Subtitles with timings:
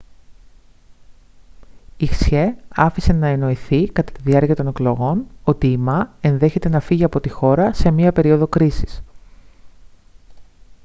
[1.97, 6.79] η hsieh άφησε να εννοηθεί κατά τη διάρκεια των εκλογών ότι η ma ενδέχεται να
[6.79, 9.01] φύγει από τη χώρα σε μια περίοδο κρίσης